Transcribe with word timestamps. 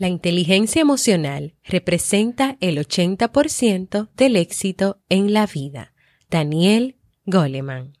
La 0.00 0.06
inteligencia 0.06 0.80
emocional 0.80 1.56
representa 1.64 2.56
el 2.60 2.78
80% 2.78 4.10
del 4.16 4.36
éxito 4.36 5.00
en 5.08 5.32
la 5.32 5.44
vida. 5.46 5.92
Daniel 6.30 6.98
Goleman. 7.26 7.94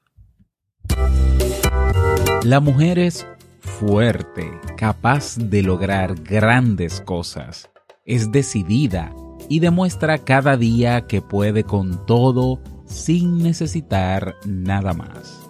La 2.44 2.60
mujer 2.60 3.00
es 3.00 3.26
fuerte, 3.58 4.48
capaz 4.76 5.38
de 5.38 5.64
lograr 5.64 6.14
grandes 6.22 7.00
cosas. 7.00 7.68
Es 8.04 8.30
decidida 8.30 9.12
y 9.48 9.58
demuestra 9.58 10.18
cada 10.18 10.56
día 10.56 11.08
que 11.08 11.20
puede 11.20 11.64
con 11.64 12.06
todo 12.06 12.62
sin 12.86 13.42
necesitar 13.42 14.36
nada 14.46 14.92
más. 14.92 15.40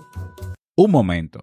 Un 0.74 0.92
momento. 0.92 1.42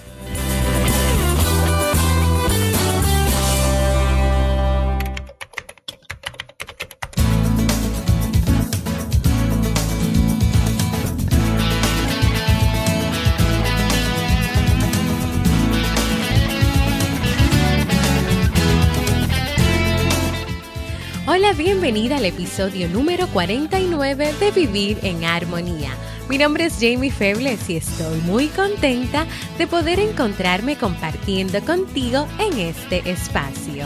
Bienvenida 21.71 22.17
al 22.17 22.25
episodio 22.25 22.89
número 22.89 23.27
49 23.27 24.33
de 24.41 24.51
Vivir 24.51 24.99
en 25.03 25.23
Armonía. 25.23 25.91
Mi 26.27 26.37
nombre 26.37 26.65
es 26.65 26.73
Jamie 26.73 27.11
Febles 27.11 27.69
y 27.69 27.77
estoy 27.77 28.19
muy 28.21 28.47
contenta 28.47 29.25
de 29.57 29.67
poder 29.67 30.01
encontrarme 30.01 30.75
compartiendo 30.75 31.61
contigo 31.61 32.27
en 32.39 32.59
este 32.59 33.09
espacio. 33.09 33.85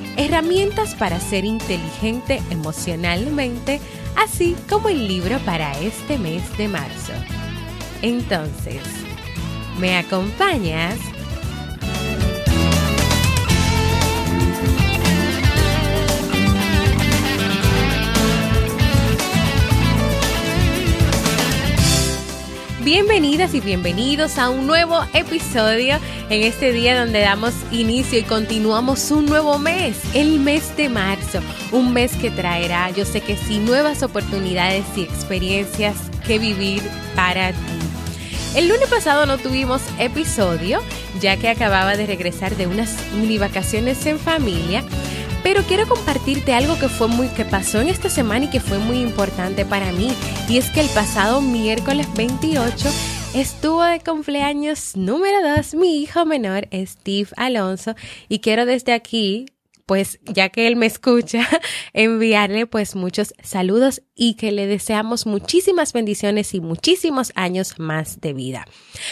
herramientas 0.17 0.95
para 0.95 1.19
ser 1.19 1.45
inteligente 1.45 2.41
emocionalmente, 2.49 3.79
así 4.15 4.55
como 4.69 4.89
el 4.89 5.07
libro 5.07 5.39
para 5.39 5.71
este 5.79 6.17
mes 6.17 6.57
de 6.57 6.67
marzo. 6.67 7.13
Entonces, 8.01 8.81
¿me 9.79 9.97
acompañas? 9.97 10.97
Bienvenidas 22.83 23.53
y 23.53 23.61
bienvenidos 23.61 24.39
a 24.39 24.49
un 24.49 24.65
nuevo 24.65 25.05
episodio 25.13 25.99
en 26.31 26.41
este 26.41 26.71
día 26.71 26.99
donde 26.99 27.21
damos 27.21 27.53
inicio 27.71 28.17
y 28.17 28.23
continuamos 28.23 29.11
un 29.11 29.27
nuevo 29.27 29.59
mes, 29.59 29.99
el 30.15 30.39
mes 30.39 30.75
de 30.75 30.89
marzo, 30.89 31.41
un 31.71 31.93
mes 31.93 32.15
que 32.15 32.31
traerá, 32.31 32.89
yo 32.89 33.05
sé 33.05 33.21
que 33.21 33.37
sí, 33.37 33.59
nuevas 33.59 34.01
oportunidades 34.01 34.83
y 34.95 35.03
experiencias 35.03 35.95
que 36.25 36.39
vivir 36.39 36.81
para 37.15 37.51
ti. 37.51 37.57
El 38.55 38.67
lunes 38.67 38.89
pasado 38.89 39.27
no 39.27 39.37
tuvimos 39.37 39.83
episodio, 39.99 40.79
ya 41.21 41.37
que 41.37 41.49
acababa 41.49 41.95
de 41.95 42.07
regresar 42.07 42.57
de 42.57 42.65
unas 42.65 42.97
mini 43.13 43.37
vacaciones 43.37 44.03
en 44.07 44.17
familia. 44.17 44.83
Pero 45.43 45.63
quiero 45.63 45.87
compartirte 45.87 46.53
algo 46.53 46.77
que 46.77 46.87
fue 46.87 47.07
muy 47.07 47.27
que 47.29 47.45
pasó 47.45 47.81
en 47.81 47.89
esta 47.89 48.09
semana 48.09 48.45
y 48.45 48.49
que 48.49 48.59
fue 48.59 48.77
muy 48.77 48.99
importante 48.99 49.65
para 49.65 49.91
mí. 49.91 50.13
Y 50.47 50.57
es 50.57 50.69
que 50.69 50.81
el 50.81 50.89
pasado 50.89 51.41
miércoles 51.41 52.07
28 52.15 52.89
estuvo 53.33 53.83
de 53.83 53.99
cumpleaños 53.99 54.95
número 54.95 55.55
2 55.55 55.73
mi 55.75 56.01
hijo 56.01 56.25
menor, 56.25 56.67
Steve 56.71 57.29
Alonso. 57.37 57.95
Y 58.29 58.39
quiero 58.39 58.65
desde 58.65 58.93
aquí 58.93 59.47
pues 59.91 60.21
ya 60.23 60.47
que 60.47 60.67
él 60.67 60.77
me 60.77 60.85
escucha, 60.85 61.45
enviarle 61.93 62.65
pues 62.65 62.95
muchos 62.95 63.33
saludos 63.43 64.01
y 64.15 64.35
que 64.35 64.53
le 64.53 64.65
deseamos 64.65 65.25
muchísimas 65.25 65.91
bendiciones 65.91 66.53
y 66.53 66.61
muchísimos 66.61 67.33
años 67.35 67.77
más 67.77 68.21
de 68.21 68.31
vida. 68.31 68.65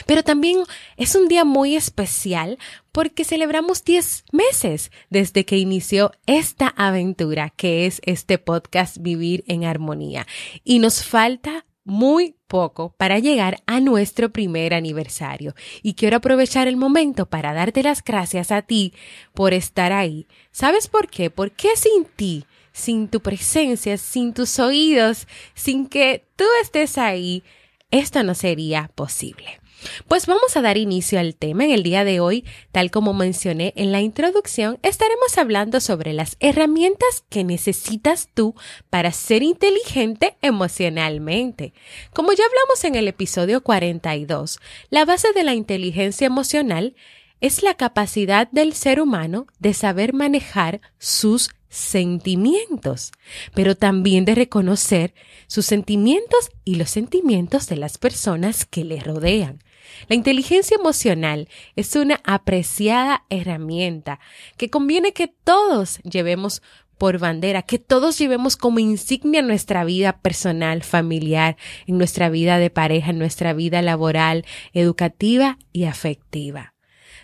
Pero 0.06 0.24
también 0.24 0.60
es 0.96 1.16
un 1.16 1.28
día 1.28 1.44
muy 1.44 1.76
especial 1.76 2.58
porque 2.94 3.26
celebramos 3.26 3.84
10 3.84 4.24
meses 4.32 4.90
desde 5.10 5.44
que 5.44 5.58
inició 5.58 6.14
esta 6.28 6.70
aventura 6.70 7.50
que 7.50 7.86
es 7.86 8.00
este 8.06 8.38
podcast 8.38 9.00
Vivir 9.02 9.44
en 9.48 9.66
Armonía. 9.66 10.28
Y 10.64 10.80
nos 10.80 11.04
falta 11.04 11.66
muy 11.90 12.36
poco 12.48 12.94
para 12.98 13.20
llegar 13.20 13.62
a 13.66 13.80
nuestro 13.80 14.32
primer 14.32 14.74
aniversario. 14.74 15.56
Y 15.82 15.96
quiero 15.96 16.18
aprovechar 16.18 16.68
el 16.68 16.78
momento 16.78 17.26
para 17.26 17.54
darte 17.54 17.84
las 17.84 18.04
gracias 18.04 18.52
a 18.52 18.62
ti 18.62 18.94
por 19.34 19.54
estar 19.54 19.92
ahí. 19.92 20.28
¿Sabes 20.52 20.88
por 20.88 21.10
qué? 21.10 21.30
Porque 21.30 21.76
sin 21.76 22.06
ti, 22.06 22.46
sin 22.72 23.08
tu 23.08 23.22
presencia, 23.22 23.98
sin 23.98 24.34
tus 24.34 24.60
oídos, 24.60 25.28
sin 25.54 25.88
que 25.88 26.26
tú 26.36 26.46
estés 26.62 26.98
ahí, 26.98 27.44
esto 27.92 28.24
no 28.24 28.36
sería 28.36 28.92
posible. 28.96 29.59
Pues 30.08 30.26
vamos 30.26 30.56
a 30.56 30.62
dar 30.62 30.78
inicio 30.78 31.20
al 31.20 31.36
tema 31.36 31.66
en 31.66 31.72
el 31.72 31.84
día 31.84 32.04
de 32.04 32.20
hoy. 32.20 32.46
Tal 32.72 32.92
como 32.92 33.14
mencioné 33.14 33.74
en 33.76 33.92
la 33.92 34.02
introducción, 34.02 34.80
estaremos 34.84 35.38
hablando 35.38 35.80
sobre 35.80 36.14
las 36.14 36.38
herramientas 36.40 37.24
que 37.30 37.44
necesitas 37.44 38.30
tú 38.34 38.56
para 38.90 39.12
ser 39.12 39.44
inteligente 39.44 40.36
emocionalmente. 40.42 41.74
Como 42.14 42.34
ya 42.34 42.44
hablamos 42.46 42.84
en 42.84 42.96
el 42.96 43.08
episodio 43.08 43.62
42, 43.62 44.60
la 44.90 45.06
base 45.06 45.32
de 45.34 45.44
la 45.44 45.54
inteligencia 45.54 46.28
emocional 46.28 46.96
es 47.42 47.64
la 47.64 47.76
capacidad 47.76 48.50
del 48.52 48.74
ser 48.74 49.00
humano 49.00 49.48
de 49.60 49.74
saber 49.74 50.14
manejar 50.14 50.82
sus 50.98 51.52
sentimientos, 51.70 53.12
pero 53.54 53.76
también 53.76 54.26
de 54.26 54.36
reconocer 54.36 55.14
sus 55.48 55.66
sentimientos 55.66 56.52
y 56.66 56.76
los 56.76 56.90
sentimientos 56.90 57.68
de 57.68 57.78
las 57.78 57.98
personas 57.98 58.66
que 58.66 58.84
le 58.84 59.00
rodean. 59.00 59.60
La 60.08 60.16
inteligencia 60.16 60.76
emocional 60.76 61.48
es 61.76 61.96
una 61.96 62.22
apreciada 62.24 63.26
herramienta 63.30 64.20
que 64.58 64.70
conviene 64.70 65.14
que 65.14 65.28
todos 65.28 66.00
llevemos 66.04 66.62
por 67.00 67.18
bandera, 67.18 67.62
que 67.62 67.80
todos 67.80 68.20
llevemos 68.20 68.58
como 68.58 68.80
insignia 68.80 69.40
en 69.40 69.48
nuestra 69.48 69.86
vida 69.86 70.20
personal, 70.20 70.84
familiar, 70.84 71.56
en 71.88 71.98
nuestra 71.98 72.30
vida 72.30 72.60
de 72.60 72.70
pareja, 72.70 73.12
en 73.12 73.20
nuestra 73.20 73.54
vida 73.54 73.82
laboral, 73.82 74.46
educativa 74.74 75.58
y 75.72 75.86
afectiva. 75.86 76.74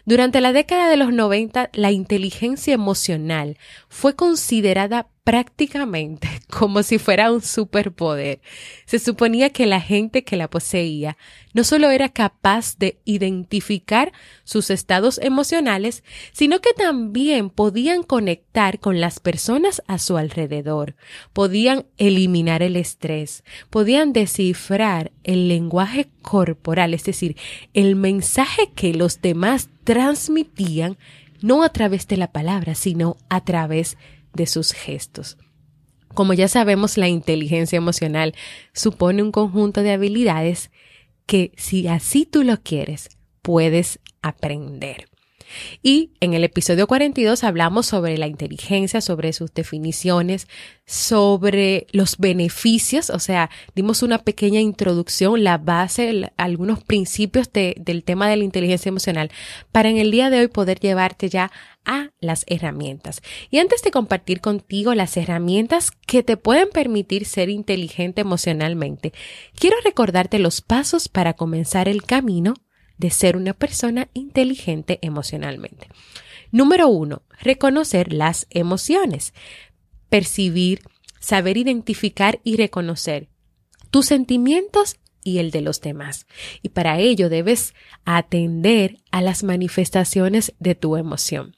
Durante 0.06 0.40
la 0.40 0.54
década 0.54 0.90
de 0.90 0.98
los 0.98 1.12
90, 1.12 1.72
la 1.74 1.92
inteligencia 1.92 2.74
emocional 2.74 3.58
fue 3.90 4.16
considerada 4.16 5.10
prácticamente 5.26 6.30
como 6.50 6.84
si 6.84 7.00
fuera 7.00 7.34
un 7.34 7.42
superpoder. 7.42 8.40
Se 8.86 9.00
suponía 9.00 9.50
que 9.50 9.66
la 9.66 9.82
gente 9.82 10.24
que 10.24 10.38
la 10.38 10.50
poseía 10.50 11.18
no 11.54 11.66
solo 11.66 11.90
era 11.90 12.10
capaz 12.10 12.78
de 12.78 13.00
identificar 13.06 14.14
sus 14.44 14.70
estados 14.70 15.18
emocionales, 15.18 16.04
sino 16.32 16.62
que 16.62 16.74
también 16.74 17.50
podían 17.50 18.04
conectar 18.04 18.80
con 18.80 19.02
las 19.02 19.20
personas 19.20 19.82
a 19.88 19.98
su 19.98 20.16
alrededor, 20.16 20.96
podían 21.34 21.86
eliminar 21.98 22.62
el 22.62 22.76
estrés, 22.76 23.44
podían 23.70 24.14
descifrar 24.14 25.12
el 25.24 25.48
lenguaje 25.48 26.08
corporal, 26.22 26.94
es 26.94 27.04
decir, 27.04 27.36
el 27.74 27.96
mensaje 27.96 28.70
que 28.76 28.94
los 28.94 29.22
demás 29.22 29.70
transmitían 29.84 30.98
no 31.42 31.64
a 31.64 31.70
través 31.70 32.08
de 32.08 32.18
la 32.18 32.32
palabra, 32.32 32.76
sino 32.76 33.18
a 33.30 33.44
través 33.44 33.98
sus 34.46 34.74
gestos. 34.74 35.38
Como 36.14 36.34
ya 36.34 36.48
sabemos, 36.48 36.98
la 36.98 37.10
inteligencia 37.10 37.78
emocional 37.78 38.36
supone 38.74 39.24
un 39.24 39.32
conjunto 39.32 39.82
de 39.84 39.92
habilidades 39.92 40.72
que 41.26 41.52
si 41.58 41.88
así 41.88 42.26
tú 42.26 42.44
lo 42.44 42.62
quieres, 42.62 43.10
puedes 43.42 44.00
aprender. 44.22 45.08
Y 45.82 46.12
en 46.20 46.34
el 46.34 46.44
episodio 46.44 46.88
42 46.88 47.44
hablamos 47.44 47.86
sobre 47.86 48.18
la 48.18 48.28
inteligencia, 48.28 49.02
sobre 49.02 49.34
sus 49.34 49.54
definiciones, 49.54 50.48
sobre 50.86 51.88
los 51.92 52.18
beneficios, 52.18 53.10
o 53.10 53.20
sea, 53.20 53.50
dimos 53.76 54.04
una 54.04 54.20
pequeña 54.20 54.60
introducción, 54.60 55.44
la 55.44 55.58
base, 55.58 56.32
algunos 56.38 56.84
principios 56.84 57.52
del 57.52 58.04
tema 58.04 58.30
de 58.30 58.38
la 58.38 58.44
inteligencia 58.44 58.90
emocional, 58.90 59.32
para 59.72 59.90
en 59.90 59.98
el 59.98 60.12
día 60.12 60.30
de 60.30 60.40
hoy 60.40 60.48
poder 60.48 60.80
llevarte 60.80 61.30
ya 61.30 61.52
a 61.86 62.10
las 62.20 62.44
herramientas. 62.48 63.22
Y 63.50 63.60
antes 63.60 63.82
de 63.84 63.92
compartir 63.92 64.42
contigo 64.42 64.94
las 64.96 65.16
herramientas 65.18 65.92
que 65.92 66.24
te 66.24 66.38
pueden 66.38 66.70
permitir 66.70 67.26
ser 67.26 67.50
inteligente 67.50 68.22
emocionalmente, 68.22 69.14
quiero 69.58 69.78
recordarte 69.84 70.40
los 70.40 70.62
pasos 70.62 71.10
para 71.10 71.34
comenzar 71.34 71.88
el 71.88 72.04
camino 72.04 72.56
de 72.98 73.10
ser 73.10 73.38
una 73.38 73.54
persona 73.54 74.10
inteligente 74.14 75.00
emocionalmente. 75.02 75.88
Número 76.52 76.88
uno, 76.88 77.24
reconocer 77.42 78.14
las 78.14 78.48
emociones. 78.50 79.34
Percibir, 80.10 80.82
saber 81.20 81.58
identificar 81.58 82.40
y 82.44 82.56
reconocer 82.56 83.30
tus 83.92 84.06
sentimientos 84.08 84.98
y 85.24 85.40
el 85.40 85.52
de 85.52 85.62
los 85.62 85.82
demás. 85.82 86.28
Y 86.62 86.70
para 86.70 87.00
ello 87.00 87.30
debes 87.30 87.74
atender 88.06 88.98
a 89.12 89.22
las 89.22 89.44
manifestaciones 89.44 90.54
de 90.60 90.76
tu 90.76 90.98
emoción. 90.98 91.58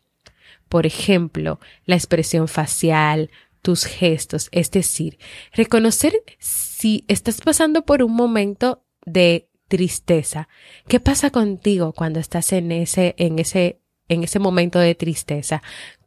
Por 0.69 0.85
ejemplo, 0.85 1.59
la 1.85 1.95
expresión 1.95 2.47
facial, 2.47 3.29
tus 3.61 3.85
gestos, 3.85 4.49
es 4.51 4.71
decir, 4.71 5.19
reconocer 5.51 6.13
si 6.39 7.03
estás 7.07 7.41
pasando 7.41 7.85
por 7.85 8.01
un 8.03 8.13
momento 8.13 8.83
de 9.05 9.46
tristeza. 9.67 10.47
¿Qué 10.87 10.99
pasa 10.99 11.29
contigo 11.29 11.93
cuando 11.93 12.19
estás 12.19 12.51
en 12.53 12.71
ese, 12.71 13.15
en 13.17 13.39
ese, 13.39 13.79
en 14.07 14.23
ese 14.23 14.39
momento 14.39 14.79
de 14.79 14.95
tristeza? 14.95 15.61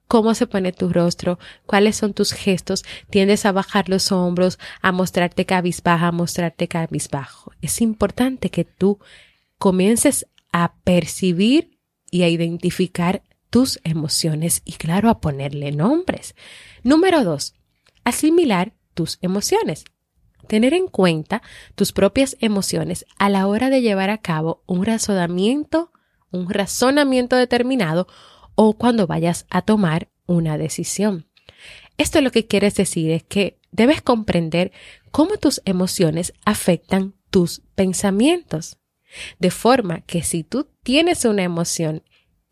¿Cómo 0.09 0.35
se 0.35 0.47
pone 0.47 0.73
tu 0.73 0.93
rostro? 0.93 1.39
¿Cuáles 1.67 1.97
son 1.97 2.15
tus 2.15 2.33
gestos? 2.33 2.85
¿Tiendes 3.11 3.47
a 3.47 3.53
bajar 3.53 3.89
los 3.89 4.11
hombros, 4.11 4.59
a 4.83 4.91
mostrarte 4.91 5.47
cabizbaja, 5.47 6.09
a 6.09 6.13
mostrarte 6.13 6.67
cabizbajo? 6.67 7.53
Es 7.63 7.81
importante 7.81 8.51
que 8.51 8.65
tú 8.65 8.99
comiences 9.59 10.27
a 10.53 10.75
percibir 10.83 11.79
y 12.11 12.23
a 12.23 12.29
identificar 12.29 13.23
tus 13.51 13.79
emociones 13.85 14.63
y 14.65 14.73
claro, 14.73 15.11
a 15.11 15.21
ponerle 15.21 15.71
nombres. 15.71 16.35
Número 16.83 17.23
dos, 17.23 17.55
asimilar 18.03 18.73
tus 18.95 19.19
emociones 19.23 19.85
tener 20.51 20.75
en 20.75 20.89
cuenta 20.89 21.43
tus 21.77 21.93
propias 21.93 22.37
emociones 22.41 23.07
a 23.21 23.29
la 23.29 23.47
hora 23.47 23.71
de 23.71 23.83
llevar 23.83 24.11
a 24.11 24.19
cabo 24.19 24.65
un 24.67 24.85
razonamiento, 24.85 25.93
un 26.33 26.51
razonamiento 26.51 27.37
determinado 27.37 28.09
o 28.57 28.77
cuando 28.77 29.07
vayas 29.07 29.47
a 29.49 29.63
tomar 29.63 30.09
una 30.27 30.59
decisión. 30.59 31.29
Esto 31.99 32.21
lo 32.21 32.33
que 32.33 32.49
quieres 32.49 32.75
decir 32.75 33.13
es 33.13 33.23
que 33.23 33.61
debes 33.71 34.03
comprender 34.03 34.73
cómo 35.13 35.37
tus 35.37 35.63
emociones 35.67 36.33
afectan 36.45 37.15
tus 37.31 37.63
pensamientos. 37.77 38.77
De 39.39 39.53
forma 39.53 40.01
que 40.01 40.25
si 40.25 40.43
tú 40.43 40.67
tienes 40.83 41.25
una 41.25 41.45
emoción 41.45 42.03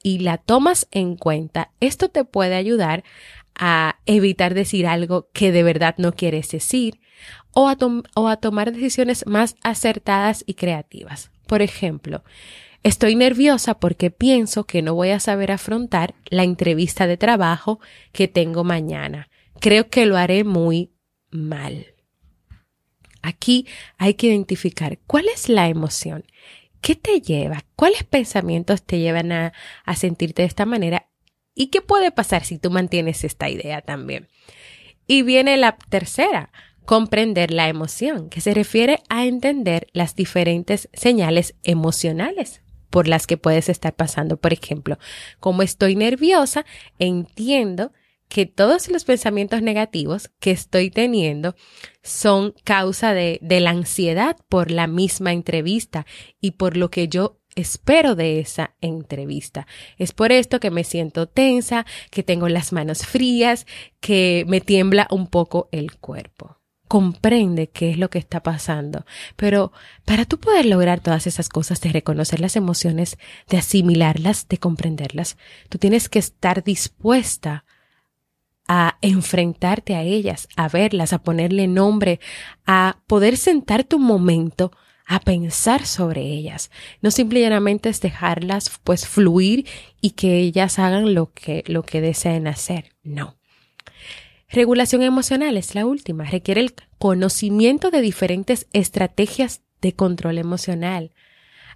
y 0.05 0.21
la 0.21 0.39
tomas 0.39 0.87
en 0.93 1.17
cuenta, 1.17 1.73
esto 1.81 2.11
te 2.11 2.25
puede 2.25 2.55
ayudar 2.55 3.03
a 3.57 3.99
evitar 4.07 4.55
decir 4.55 4.87
algo 4.87 5.31
que 5.33 5.51
de 5.51 5.65
verdad 5.65 5.97
no 5.99 6.13
quieres 6.13 6.49
decir 6.49 7.01
o 7.61 8.29
a, 8.29 8.37
tomar 8.37 8.73
decisiones 8.73 9.27
más 9.27 9.57
acertadas 9.63 10.45
y 10.47 10.55
creativas. 10.55 11.31
Por 11.47 11.63
ejemplo, 11.63 12.23
Estoy 12.85 13.17
nerviosa 13.17 13.81
porque 13.81 14.13
pienso 14.13 14.63
que 14.63 14.83
no 14.83 14.95
voy 14.95 15.11
a 15.11 15.19
saber 15.19 15.51
afrontar 15.51 16.15
la 16.27 16.45
entrevista 16.45 17.09
de 17.09 17.17
trabajo 17.17 17.81
que 18.13 18.29
tengo 18.29 18.63
mañana. 18.63 19.29
Creo 19.59 19.91
que 19.91 20.07
lo 20.07 20.17
haré 20.17 20.45
muy 20.45 20.93
mal. 21.29 21.87
Aquí 23.21 23.67
hay 23.99 24.15
que 24.15 24.29
identificar 24.29 25.01
cuál 25.09 25.27
es 25.27 25.49
la 25.49 25.67
emoción, 25.69 26.25
qué 26.81 26.95
te 26.95 27.21
lleva, 27.21 27.65
cuáles 27.75 28.05
pensamientos 28.05 28.85
te 28.85 29.01
llevan 29.01 29.33
a, 29.33 29.53
a 29.85 29.97
sentirte 29.97 30.43
de 30.43 30.49
esta 30.49 30.65
manera 30.65 31.09
y 31.57 31.67
qué 31.67 31.83
puede 31.83 32.13
pasar 32.13 32.45
si 32.45 32.59
tú 32.59 32.71
mantienes 32.71 33.25
esta 33.25 33.51
idea 33.51 33.83
también. 33.83 34.29
Y 35.09 35.23
viene 35.23 35.57
la 35.57 35.77
tercera, 35.89 36.53
comprender 36.89 37.51
la 37.51 37.69
emoción, 37.69 38.31
que 38.31 38.41
se 38.41 38.55
refiere 38.55 39.03
a 39.11 39.27
entender 39.27 39.89
las 39.93 40.17
diferentes 40.17 40.89
señales 40.95 41.55
emocionales 41.63 42.63
por 42.89 43.09
las 43.09 43.27
que 43.27 43.37
puedes 43.37 43.69
estar 43.69 43.95
pasando. 43.95 44.39
Por 44.39 44.55
ejemplo, 44.55 44.99
como 45.39 45.61
estoy 45.61 45.97
nerviosa, 45.97 46.65
entiendo 46.99 47.93
que 48.31 48.47
todos 48.47 48.89
los 48.89 49.05
pensamientos 49.05 49.61
negativos 49.61 50.31
que 50.41 50.51
estoy 50.51 50.89
teniendo 50.89 51.55
son 52.03 52.55
causa 52.65 53.13
de, 53.13 53.39
de, 53.43 53.61
la 53.61 53.69
ansiedad 53.69 54.39
por 54.49 54.71
la 54.71 54.87
misma 54.87 55.35
entrevista 55.35 56.07
y 56.41 56.53
por 56.53 56.79
lo 56.79 56.91
que 56.91 57.07
yo 57.07 57.39
espero 57.55 58.15
de 58.15 58.41
esa 58.41 58.77
entrevista. 58.81 59.67
Es 59.99 60.13
por 60.13 60.33
esto 60.33 60.59
que 60.59 60.71
me 60.71 60.85
siento 60.85 61.29
tensa, 61.29 61.85
que 62.11 62.23
tengo 62.23 62.49
las 62.49 62.73
manos 62.73 63.05
frías, 63.05 63.67
que 64.01 64.47
me 64.49 64.63
tiembla 64.63 65.07
un 65.11 65.27
poco 65.27 65.69
el 65.71 65.99
cuerpo 65.99 66.58
comprende 66.89 67.69
qué 67.69 67.91
es 67.91 67.99
lo 67.99 68.11
que 68.11 68.19
está 68.19 68.43
pasando. 68.43 69.05
Pero 69.37 69.73
para 70.05 70.25
tú 70.25 70.39
poder 70.39 70.67
lograr 70.67 71.01
todas 71.01 71.27
esas 71.27 71.49
cosas, 71.49 71.81
de 71.81 71.93
reconocer 71.93 72.41
las 72.41 72.57
emociones, 72.57 73.19
de 73.49 73.59
asimilarlas, 73.59 74.49
de 74.49 74.59
comprenderlas, 74.59 75.37
tú 75.69 75.79
tienes 75.79 76.09
que 76.09 76.19
estar 76.19 76.65
dispuesta 76.65 77.65
a 78.67 78.99
enfrentarte 79.01 79.95
a 79.95 80.03
ellas, 80.03 80.49
a 80.57 80.69
verlas, 80.69 81.13
a 81.13 81.23
ponerle 81.23 81.67
nombre, 81.67 82.21
a 82.67 82.99
poder 83.07 83.37
sentarte 83.37 83.97
un 83.97 84.03
momento 84.03 84.73
a 85.07 85.21
pensar 85.21 85.87
sobre 85.87 86.21
ellas. 86.21 86.71
No 87.01 87.11
simplemente 87.11 87.89
es 87.89 88.01
dejarlas 88.03 88.79
pues 88.85 89.07
fluir 89.09 89.67
y 90.03 90.11
que 90.11 90.39
ellas 90.39 90.79
hagan 90.79 91.15
lo 91.15 91.33
que, 91.33 91.65
lo 91.67 91.83
que 91.83 92.03
deseen 92.03 92.47
hacer. 92.47 92.95
No. 93.03 93.38
Regulación 94.49 95.03
emocional 95.03 95.57
es 95.57 95.75
la 95.75 95.85
última. 95.85 96.25
Requiere 96.25 96.63
el 96.63 96.75
conocimiento 96.99 97.91
de 97.91 98.01
diferentes 98.01 98.67
estrategias 98.73 99.63
de 99.83 99.93
control 99.93 100.39
emocional 100.39 101.13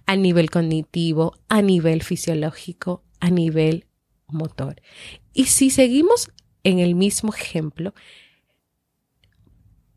a 0.05 0.15
nivel 0.15 0.49
cognitivo, 0.49 1.37
a 1.47 1.61
nivel 1.61 2.01
fisiológico, 2.03 3.03
a 3.19 3.29
nivel 3.29 3.85
motor. 4.27 4.81
Y 5.33 5.45
si 5.45 5.69
seguimos 5.69 6.31
en 6.63 6.79
el 6.79 6.95
mismo 6.95 7.33
ejemplo, 7.33 7.93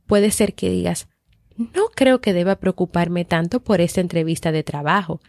puede 0.07 0.31
ser 0.31 0.55
que 0.55 0.71
digas, 0.71 1.09
no 1.57 1.87
creo 1.95 2.21
que 2.21 2.35
deba 2.35 2.57
preocuparme 2.57 3.25
tanto 3.25 3.61
por 3.61 3.81
esta 3.81 4.01
entrevista 4.03 4.53
de 4.53 4.63
trabajo. 4.63 5.21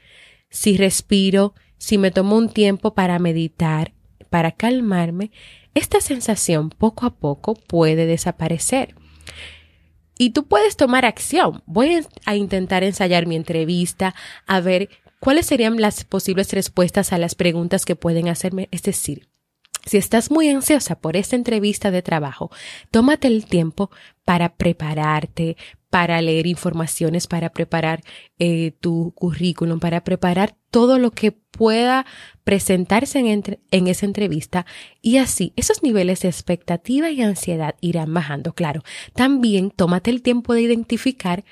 Si 0.49 0.77
respiro, 0.77 1.55
si 1.77 1.97
me 1.97 2.11
tomo 2.11 2.35
un 2.35 2.49
tiempo 2.49 2.93
para 2.93 3.17
meditar, 3.19 3.93
para 4.29 4.51
calmarme, 4.51 5.31
esta 5.77 6.01
sensación 6.01 6.69
poco 6.69 7.05
a 7.05 7.15
poco 7.15 7.53
puede 7.53 8.05
desaparecer. 8.05 8.95
Y 10.17 10.31
tú 10.31 10.47
puedes 10.47 10.77
tomar 10.77 11.05
acción. 11.05 11.61
Voy 11.65 12.05
a 12.25 12.35
intentar 12.35 12.83
ensayar 12.83 13.27
mi 13.27 13.35
entrevista, 13.35 14.15
a 14.47 14.59
ver 14.59 14.89
cuáles 15.19 15.45
serían 15.45 15.79
las 15.79 16.03
posibles 16.03 16.51
respuestas 16.53 17.13
a 17.13 17.19
las 17.19 17.35
preguntas 17.35 17.85
que 17.85 17.95
pueden 17.95 18.27
hacerme. 18.27 18.67
Es 18.71 18.81
decir, 18.81 19.29
si 19.85 19.97
estás 19.97 20.31
muy 20.31 20.49
ansiosa 20.49 20.99
por 20.99 21.15
esta 21.15 21.35
entrevista 21.35 21.91
de 21.91 22.01
trabajo, 22.01 22.51
tómate 22.91 23.27
el 23.27 23.45
tiempo 23.45 23.91
para 24.25 24.55
prepararte, 24.55 25.55
para 25.89 26.21
leer 26.21 26.47
informaciones, 26.47 27.27
para 27.27 27.51
preparar 27.51 28.03
eh, 28.39 28.73
tu 28.81 29.13
currículum, 29.15 29.79
para 29.79 30.03
preparar 30.03 30.55
todo 30.71 30.99
lo 30.99 31.11
que 31.11 31.31
pueda 31.31 32.05
presentarse 32.43 33.19
en, 33.19 33.59
en, 33.71 33.87
esa 33.87 34.05
entrevista 34.05 34.65
y 35.01 35.17
así 35.17 35.53
esos 35.55 35.83
niveles 35.83 36.21
de 36.21 36.29
expectativa 36.29 37.09
y 37.09 37.21
ansiedad 37.21 37.75
irán 37.81 38.13
bajando. 38.13 38.53
Claro, 38.53 38.83
también 39.13 39.71
tómate 39.71 40.11
el 40.11 40.21
tiempo 40.21 40.53
de 40.53 40.61
identificar 40.61 41.43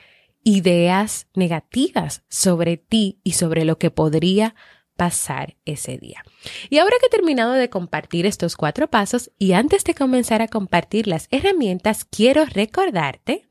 ideas 0.44 1.28
negativas 1.34 2.24
sobre 2.30 2.78
ti 2.78 3.20
y 3.24 3.34
sobre 3.34 3.66
lo 3.66 3.78
que 3.78 3.92
podría 3.92 4.56
pasar 4.96 5.58
ese 5.66 5.98
día. 5.98 6.24
Y 6.70 6.78
ahora 6.78 6.96
que 7.00 7.08
he 7.08 7.10
terminado 7.10 7.54
de 7.54 7.70
compartir 7.70 8.26
estos 8.26 8.56
cuatro 8.56 8.90
pasos 8.90 9.32
y 9.38 9.54
antes 9.54 9.84
de 9.84 9.96
comenzar 9.96 10.42
a 10.42 10.48
compartir 10.48 11.08
las 11.08 11.28
herramientas, 11.32 12.06
quiero 12.06 12.46
recordarte 12.46 13.48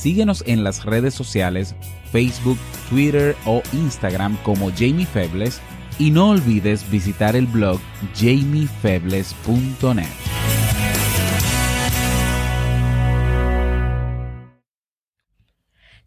Síguenos 0.00 0.42
en 0.46 0.64
las 0.64 0.86
redes 0.86 1.12
sociales, 1.12 1.74
Facebook, 2.10 2.56
Twitter 2.88 3.36
o 3.44 3.62
Instagram 3.74 4.38
como 4.42 4.70
Jamie 4.70 5.04
Febles 5.04 5.60
y 5.98 6.10
no 6.10 6.30
olvides 6.30 6.90
visitar 6.90 7.36
el 7.36 7.46
blog 7.46 7.78
jamiefebles.net. 8.14 10.06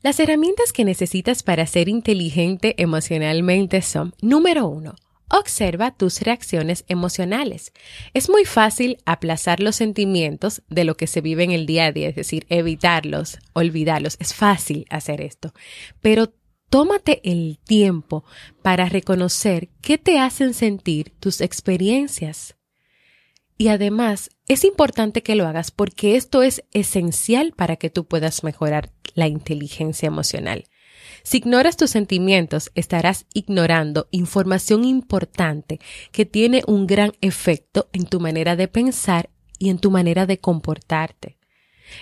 Las 0.02 0.20
herramientas 0.20 0.74
que 0.74 0.86
necesitas 0.86 1.44
para 1.44 1.68
ser 1.68 1.88
inteligente 1.88 2.74
emocionalmente 2.82 3.84
son, 3.84 4.16
número 4.24 4.66
uno, 4.66 4.96
observa 5.34 5.92
tus 5.92 6.22
reacciones 6.22 6.86
emocionales. 6.88 7.74
Es 8.14 8.30
muy 8.30 8.46
fácil 8.46 8.98
aplazar 9.06 9.60
los 9.60 9.76
sentimientos 9.76 10.62
de 10.70 10.84
lo 10.84 10.96
que 10.96 11.08
se 11.08 11.22
vive 11.22 11.44
en 11.44 11.52
el 11.52 11.66
día 11.66 11.88
a 11.88 11.92
día, 11.92 12.10
es 12.10 12.16
decir, 12.16 12.46
evitarlos, 12.50 13.40
olvidarlos. 13.54 14.16
Es 14.20 14.36
fácil 14.36 14.86
hacer 14.90 15.22
esto, 15.22 15.52
pero 16.02 16.34
tómate 16.70 17.20
el 17.24 17.58
tiempo 17.64 18.24
para 18.62 18.88
reconocer 18.88 19.70
qué 19.82 19.98
te 19.98 20.20
hacen 20.20 20.54
sentir 20.54 21.14
tus 21.20 21.42
experiencias. 21.42 22.56
Y 23.58 23.70
además, 23.70 24.30
es 24.48 24.64
importante 24.64 25.24
que 25.24 25.36
lo 25.36 25.48
hagas 25.48 25.72
porque 25.72 26.16
esto 26.16 26.44
es 26.44 26.64
esencial 26.74 27.54
para 27.56 27.76
que 27.76 27.90
tú 27.90 28.06
puedas 28.06 28.44
mejorar 28.44 28.92
la 29.16 29.28
inteligencia 29.28 30.08
emocional. 30.08 30.66
Si 31.24 31.38
ignoras 31.38 31.78
tus 31.78 31.90
sentimientos, 31.90 32.70
estarás 32.76 33.26
ignorando 33.34 34.08
información 34.12 34.84
importante 34.84 35.80
que 36.12 36.26
tiene 36.26 36.64
un 36.68 36.86
gran 36.86 37.14
efecto 37.22 37.88
en 37.94 38.06
tu 38.06 38.20
manera 38.20 38.58
de 38.58 38.68
pensar 38.68 39.30
y 39.58 39.70
en 39.70 39.80
tu 39.80 39.90
manera 39.90 40.26
de 40.26 40.40
comportarte. 40.40 41.38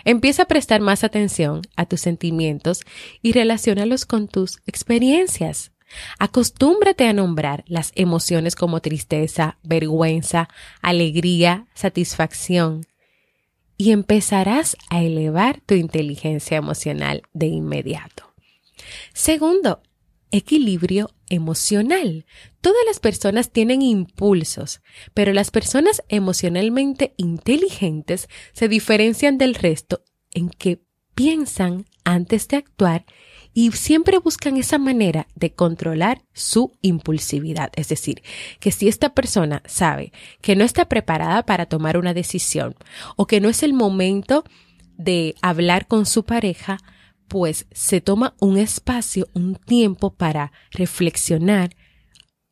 Empieza 0.05 0.43
a 0.43 0.47
prestar 0.47 0.81
más 0.81 1.03
atención 1.03 1.61
a 1.75 1.85
tus 1.85 2.01
sentimientos 2.01 2.81
y 3.21 3.33
relaciónalos 3.33 4.05
con 4.05 4.27
tus 4.27 4.57
experiencias. 4.65 5.71
Acostúmbrate 6.17 7.07
a 7.07 7.13
nombrar 7.13 7.63
las 7.67 7.91
emociones 7.95 8.55
como 8.55 8.79
tristeza, 8.79 9.59
vergüenza, 9.61 10.49
alegría, 10.81 11.67
satisfacción 11.75 12.87
y 13.77 13.91
empezarás 13.91 14.77
a 14.89 15.03
elevar 15.03 15.59
tu 15.65 15.75
inteligencia 15.75 16.57
emocional 16.57 17.23
de 17.33 17.47
inmediato. 17.47 18.30
Segundo, 19.13 19.81
equilibrio 20.31 21.09
emocional. 21.29 22.25
Todas 22.61 22.81
las 22.88 23.00
personas 23.00 23.51
tienen 23.51 23.81
impulsos, 23.81 24.81
pero 25.13 25.33
las 25.33 25.51
personas 25.51 26.03
emocionalmente 26.09 27.13
inteligentes 27.17 28.27
se 28.53 28.67
diferencian 28.67 29.38
del 29.38 29.55
resto 29.55 30.03
en 30.33 30.50
que 30.50 30.81
piensan 31.13 31.85
antes 32.03 32.47
de 32.47 32.57
actuar 32.57 33.05
y 33.53 33.71
siempre 33.73 34.17
buscan 34.17 34.57
esa 34.57 34.77
manera 34.77 35.27
de 35.35 35.53
controlar 35.53 36.21
su 36.33 36.71
impulsividad. 36.81 37.71
Es 37.75 37.89
decir, 37.89 38.23
que 38.59 38.71
si 38.71 38.88
esta 38.88 39.13
persona 39.13 39.61
sabe 39.65 40.13
que 40.41 40.55
no 40.55 40.63
está 40.63 40.88
preparada 40.88 41.43
para 41.45 41.65
tomar 41.65 41.97
una 41.97 42.13
decisión 42.13 42.75
o 43.17 43.27
que 43.27 43.41
no 43.41 43.50
es 43.50 43.61
el 43.63 43.73
momento 43.73 44.45
de 44.97 45.35
hablar 45.41 45.88
con 45.88 46.05
su 46.05 46.23
pareja, 46.23 46.77
pues 47.31 47.65
se 47.71 48.01
toma 48.01 48.35
un 48.41 48.57
espacio, 48.57 49.29
un 49.33 49.55
tiempo 49.55 50.13
para 50.13 50.51
reflexionar 50.69 51.77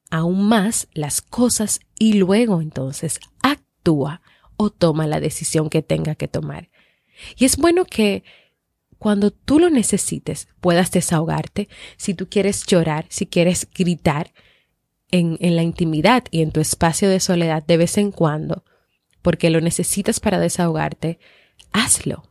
aún 0.09 0.47
más 0.47 0.87
las 0.93 1.19
cosas 1.21 1.81
y 1.99 2.13
luego 2.13 2.61
entonces 2.61 3.19
actúa 3.41 4.21
o 4.55 4.69
toma 4.69 5.05
la 5.05 5.19
decisión 5.19 5.69
que 5.69 5.81
tenga 5.81 6.15
que 6.15 6.29
tomar. 6.29 6.69
Y 7.35 7.43
es 7.43 7.57
bueno 7.57 7.83
que 7.83 8.23
cuando 8.99 9.31
tú 9.31 9.59
lo 9.59 9.69
necesites 9.69 10.47
puedas 10.61 10.91
desahogarte, 10.91 11.67
si 11.97 12.13
tú 12.13 12.29
quieres 12.29 12.65
llorar, 12.65 13.05
si 13.09 13.25
quieres 13.25 13.67
gritar 13.75 14.31
en, 15.11 15.37
en 15.41 15.57
la 15.57 15.63
intimidad 15.63 16.23
y 16.31 16.41
en 16.41 16.51
tu 16.51 16.61
espacio 16.61 17.09
de 17.09 17.19
soledad 17.19 17.65
de 17.67 17.75
vez 17.75 17.97
en 17.97 18.13
cuando, 18.13 18.63
porque 19.21 19.49
lo 19.49 19.59
necesitas 19.59 20.21
para 20.21 20.39
desahogarte, 20.39 21.19
hazlo 21.73 22.28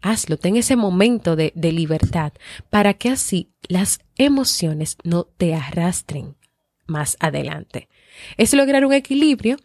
hazlo, 0.00 0.36
ten 0.36 0.56
ese 0.56 0.76
momento 0.76 1.36
de, 1.36 1.52
libertad 1.54 2.32
para 2.70 2.94
que 2.94 3.10
así 3.10 3.52
las 3.68 4.00
emociones 4.16 4.96
no 5.04 5.24
te 5.24 5.54
arrastren 5.54 6.36
más 6.86 7.16
adelante. 7.20 7.88
Es 8.36 8.54
lograr 8.54 8.84
un 8.86 8.92
equilibrio 8.92 9.56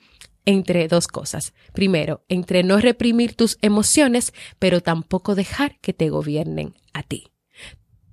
entre 0.46 0.88
dos 0.88 1.08
cosas. 1.08 1.54
Primero, 1.74 2.26
entre 2.28 2.64
no 2.64 2.80
reprimir 2.80 3.36
tus 3.36 3.58
emociones, 3.62 4.34
pero 4.58 4.82
tampoco 4.82 5.36
dejar 5.36 5.80
que 5.80 5.94
te 5.94 6.10
gobiernen 6.10 6.74
a 6.94 7.04
ti. 7.04 7.28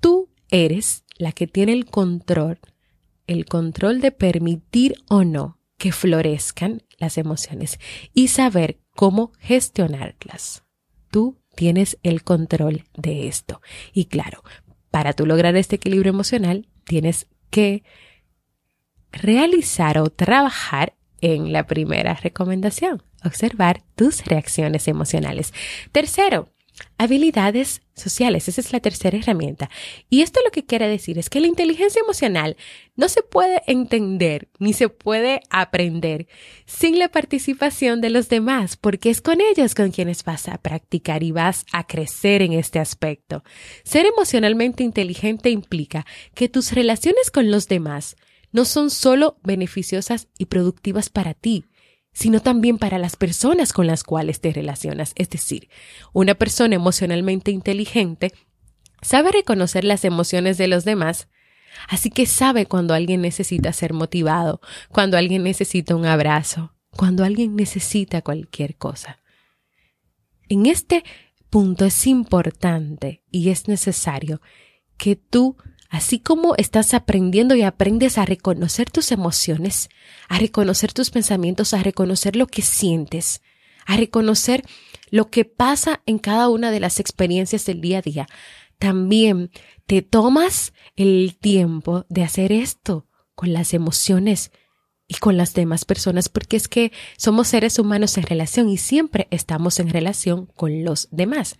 Tú 0.00 0.28
eres 0.50 1.04
la 1.16 1.32
que 1.32 1.46
tiene 1.46 1.72
el 1.72 1.86
control, 1.86 2.58
el 3.26 3.46
control 3.46 4.00
de 4.00 4.12
permitir 4.12 4.94
o 5.08 5.24
no 5.24 5.58
que 5.78 5.92
florezcan 5.92 6.82
las 6.98 7.18
emociones 7.18 7.78
y 8.12 8.28
saber 8.28 8.80
cómo 8.94 9.32
gestionarlas. 9.38 10.64
Tú 11.10 11.38
tienes 11.58 11.98
el 12.04 12.22
control 12.22 12.84
de 12.96 13.26
esto. 13.26 13.60
Y 13.92 14.04
claro, 14.04 14.44
para 14.92 15.12
tú 15.12 15.26
lograr 15.26 15.56
este 15.56 15.74
equilibrio 15.74 16.10
emocional, 16.10 16.68
tienes 16.84 17.26
que 17.50 17.82
realizar 19.10 19.98
o 19.98 20.08
trabajar 20.08 20.94
en 21.20 21.52
la 21.52 21.66
primera 21.66 22.14
recomendación, 22.14 23.02
observar 23.24 23.82
tus 23.96 24.24
reacciones 24.24 24.86
emocionales. 24.86 25.52
Tercero, 25.90 26.48
Habilidades 26.96 27.82
sociales, 27.94 28.48
esa 28.48 28.60
es 28.60 28.72
la 28.72 28.80
tercera 28.80 29.16
herramienta. 29.16 29.70
Y 30.08 30.22
esto 30.22 30.40
lo 30.44 30.50
que 30.50 30.64
quiere 30.64 30.88
decir 30.88 31.18
es 31.18 31.30
que 31.30 31.40
la 31.40 31.46
inteligencia 31.46 32.00
emocional 32.00 32.56
no 32.96 33.08
se 33.08 33.22
puede 33.22 33.62
entender 33.66 34.48
ni 34.58 34.72
se 34.72 34.88
puede 34.88 35.40
aprender 35.50 36.26
sin 36.66 36.98
la 36.98 37.08
participación 37.08 38.00
de 38.00 38.10
los 38.10 38.28
demás, 38.28 38.76
porque 38.76 39.10
es 39.10 39.20
con 39.20 39.40
ellos 39.40 39.74
con 39.74 39.90
quienes 39.90 40.24
vas 40.24 40.48
a 40.48 40.58
practicar 40.58 41.22
y 41.22 41.32
vas 41.32 41.64
a 41.72 41.86
crecer 41.86 42.42
en 42.42 42.52
este 42.52 42.78
aspecto. 42.78 43.44
Ser 43.84 44.06
emocionalmente 44.06 44.82
inteligente 44.82 45.50
implica 45.50 46.06
que 46.34 46.48
tus 46.48 46.72
relaciones 46.72 47.30
con 47.30 47.50
los 47.50 47.68
demás 47.68 48.16
no 48.52 48.64
son 48.64 48.90
solo 48.90 49.38
beneficiosas 49.42 50.28
y 50.38 50.46
productivas 50.46 51.10
para 51.10 51.34
ti, 51.34 51.64
sino 52.18 52.40
también 52.40 52.78
para 52.78 52.98
las 52.98 53.14
personas 53.14 53.72
con 53.72 53.86
las 53.86 54.02
cuales 54.02 54.40
te 54.40 54.52
relacionas. 54.52 55.12
Es 55.14 55.30
decir, 55.30 55.68
una 56.12 56.34
persona 56.34 56.74
emocionalmente 56.74 57.52
inteligente 57.52 58.32
sabe 59.02 59.30
reconocer 59.30 59.84
las 59.84 60.04
emociones 60.04 60.58
de 60.58 60.66
los 60.66 60.84
demás, 60.84 61.28
así 61.88 62.10
que 62.10 62.26
sabe 62.26 62.66
cuando 62.66 62.92
alguien 62.92 63.20
necesita 63.20 63.72
ser 63.72 63.92
motivado, 63.92 64.60
cuando 64.90 65.16
alguien 65.16 65.44
necesita 65.44 65.94
un 65.94 66.06
abrazo, 66.06 66.74
cuando 66.90 67.22
alguien 67.22 67.54
necesita 67.54 68.20
cualquier 68.20 68.74
cosa. 68.74 69.20
En 70.48 70.66
este 70.66 71.04
punto 71.50 71.84
es 71.84 72.04
importante 72.08 73.22
y 73.30 73.50
es 73.50 73.68
necesario 73.68 74.40
que 74.96 75.14
tú 75.14 75.56
Así 75.88 76.18
como 76.18 76.54
estás 76.56 76.92
aprendiendo 76.92 77.54
y 77.54 77.62
aprendes 77.62 78.18
a 78.18 78.26
reconocer 78.26 78.90
tus 78.90 79.10
emociones, 79.10 79.88
a 80.28 80.38
reconocer 80.38 80.92
tus 80.92 81.10
pensamientos, 81.10 81.72
a 81.72 81.82
reconocer 81.82 82.36
lo 82.36 82.46
que 82.46 82.62
sientes, 82.62 83.40
a 83.86 83.96
reconocer 83.96 84.64
lo 85.10 85.30
que 85.30 85.46
pasa 85.46 86.02
en 86.04 86.18
cada 86.18 86.50
una 86.50 86.70
de 86.70 86.80
las 86.80 87.00
experiencias 87.00 87.64
del 87.64 87.80
día 87.80 87.98
a 87.98 88.02
día, 88.02 88.26
también 88.78 89.50
te 89.86 90.02
tomas 90.02 90.74
el 90.96 91.36
tiempo 91.40 92.04
de 92.10 92.22
hacer 92.22 92.52
esto 92.52 93.06
con 93.34 93.52
las 93.52 93.72
emociones 93.72 94.52
y 95.08 95.14
con 95.14 95.38
las 95.38 95.54
demás 95.54 95.86
personas, 95.86 96.28
porque 96.28 96.58
es 96.58 96.68
que 96.68 96.92
somos 97.16 97.48
seres 97.48 97.78
humanos 97.78 98.18
en 98.18 98.24
relación 98.24 98.68
y 98.68 98.76
siempre 98.76 99.26
estamos 99.30 99.80
en 99.80 99.88
relación 99.88 100.46
con 100.54 100.84
los 100.84 101.08
demás. 101.10 101.56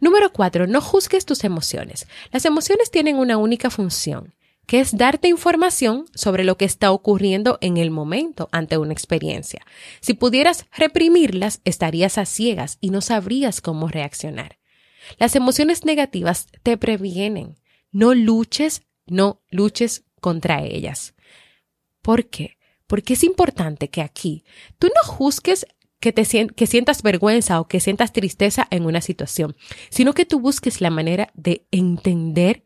Número 0.00 0.32
cuatro, 0.32 0.66
no 0.66 0.80
juzgues 0.80 1.24
tus 1.24 1.44
emociones. 1.44 2.06
Las 2.30 2.44
emociones 2.44 2.90
tienen 2.90 3.16
una 3.16 3.38
única 3.38 3.70
función, 3.70 4.34
que 4.66 4.80
es 4.80 4.96
darte 4.96 5.28
información 5.28 6.06
sobre 6.14 6.44
lo 6.44 6.56
que 6.56 6.64
está 6.64 6.90
ocurriendo 6.90 7.58
en 7.60 7.76
el 7.76 7.90
momento 7.90 8.48
ante 8.52 8.78
una 8.78 8.92
experiencia. 8.92 9.64
Si 10.00 10.14
pudieras 10.14 10.66
reprimirlas, 10.76 11.60
estarías 11.64 12.18
a 12.18 12.26
ciegas 12.26 12.78
y 12.80 12.90
no 12.90 13.00
sabrías 13.00 13.60
cómo 13.60 13.88
reaccionar. 13.88 14.58
Las 15.18 15.36
emociones 15.36 15.84
negativas 15.84 16.48
te 16.62 16.76
previenen. 16.76 17.56
No 17.92 18.14
luches, 18.14 18.82
no 19.06 19.40
luches 19.50 20.04
contra 20.20 20.62
ellas. 20.62 21.14
¿Por 22.02 22.26
qué? 22.26 22.58
Porque 22.86 23.14
es 23.14 23.24
importante 23.24 23.88
que 23.88 24.02
aquí 24.02 24.44
tú 24.78 24.88
no 24.88 25.08
juzgues 25.08 25.66
que, 26.00 26.12
te, 26.12 26.46
que 26.48 26.66
sientas 26.66 27.02
vergüenza 27.02 27.60
o 27.60 27.68
que 27.68 27.80
sientas 27.80 28.12
tristeza 28.12 28.66
en 28.70 28.86
una 28.86 29.00
situación, 29.00 29.56
sino 29.90 30.12
que 30.12 30.26
tú 30.26 30.40
busques 30.40 30.80
la 30.80 30.90
manera 30.90 31.30
de 31.34 31.66
entender 31.70 32.62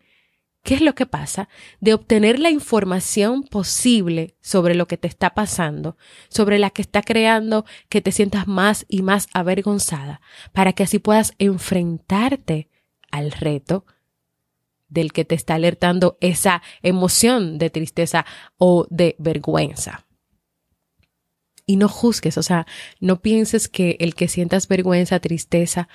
qué 0.63 0.75
es 0.75 0.81
lo 0.81 0.95
que 0.95 1.07
pasa, 1.07 1.49
de 1.81 1.95
obtener 1.95 2.39
la 2.39 2.51
información 2.51 3.43
posible 3.45 4.35
sobre 4.41 4.75
lo 4.75 4.87
que 4.87 4.97
te 4.97 5.09
está 5.09 5.31
pasando, 5.31 5.97
sobre 6.29 6.59
la 6.59 6.71
que 6.71 6.83
está 6.83 7.03
creando 7.03 7.65
que 7.89 8.01
te 8.01 8.13
sientas 8.13 8.47
más 8.47 8.85
y 8.89 9.03
más 9.03 9.29
avergonzada, 9.33 10.21
para 10.53 10.73
que 10.73 10.83
así 10.83 10.99
puedas 10.99 11.35
enfrentarte 11.39 12.69
al 13.11 13.33
reto 13.33 13.87
del 14.89 15.13
que 15.13 15.25
te 15.25 15.35
está 15.35 15.55
alertando 15.55 16.19
esa 16.21 16.63
emoción 16.83 17.59
de 17.59 17.71
tristeza 17.71 18.27
o 18.59 18.87
de 18.91 19.15
vergüenza. 19.19 20.05
Y 21.71 21.77
no 21.77 21.89
juzgues, 21.89 22.37
o 22.37 22.43
sea, 22.43 22.67
no 22.99 23.23
pienses 23.23 23.69
que 23.69 23.97
el 24.01 24.17
que 24.17 24.27
sientas 24.27 24.67
vergüenza, 24.67 25.21
tristeza, 25.21 25.89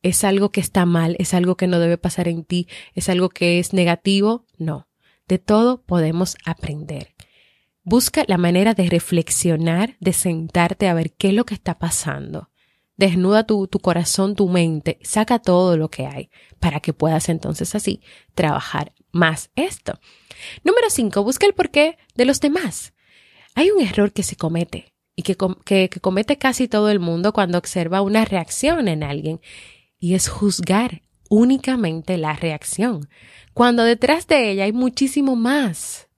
es 0.00 0.24
algo 0.24 0.50
que 0.50 0.62
está 0.62 0.86
mal, 0.86 1.14
es 1.18 1.34
algo 1.34 1.58
que 1.58 1.66
no 1.66 1.78
debe 1.78 1.98
pasar 1.98 2.26
en 2.26 2.42
ti, 2.42 2.68
es 2.94 3.10
algo 3.10 3.28
que 3.28 3.58
es 3.58 3.74
negativo. 3.74 4.46
No, 4.56 4.88
de 5.28 5.36
todo 5.36 5.82
podemos 5.82 6.38
aprender. 6.46 7.14
Busca 7.82 8.24
la 8.28 8.38
manera 8.38 8.72
de 8.72 8.88
reflexionar, 8.88 9.98
de 10.00 10.14
sentarte 10.14 10.88
a 10.88 10.94
ver 10.94 11.12
qué 11.12 11.28
es 11.28 11.34
lo 11.34 11.44
que 11.44 11.52
está 11.52 11.78
pasando. 11.78 12.48
Desnuda 12.96 13.44
tu, 13.44 13.66
tu 13.66 13.78
corazón, 13.78 14.34
tu 14.34 14.48
mente, 14.48 14.98
saca 15.02 15.38
todo 15.38 15.76
lo 15.76 15.90
que 15.90 16.06
hay 16.06 16.30
para 16.60 16.80
que 16.80 16.94
puedas 16.94 17.28
entonces 17.28 17.74
así 17.74 18.00
trabajar 18.34 18.94
más 19.12 19.50
esto. 19.54 20.00
Número 20.64 20.88
cinco, 20.88 21.24
busca 21.24 21.44
el 21.44 21.52
porqué 21.52 21.98
de 22.14 22.24
los 22.24 22.40
demás. 22.40 22.94
Hay 23.54 23.70
un 23.70 23.82
error 23.82 24.14
que 24.14 24.22
se 24.22 24.36
comete 24.36 24.89
y 25.20 25.22
que, 25.22 25.36
que, 25.66 25.90
que 25.90 26.00
comete 26.00 26.38
casi 26.38 26.66
todo 26.66 26.88
el 26.88 26.98
mundo 26.98 27.34
cuando 27.34 27.58
observa 27.58 28.00
una 28.00 28.24
reacción 28.24 28.88
en 28.88 29.02
alguien 29.02 29.38
y 29.98 30.14
es 30.14 30.28
juzgar 30.28 31.02
únicamente 31.28 32.16
la 32.16 32.32
reacción, 32.32 33.10
cuando 33.52 33.84
detrás 33.84 34.26
de 34.26 34.50
ella 34.50 34.64
hay 34.64 34.72
muchísimo 34.72 35.36
más. 35.36 36.08